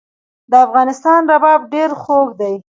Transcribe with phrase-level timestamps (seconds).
[0.51, 2.53] د افغانستان رباب ډیر خوږ دی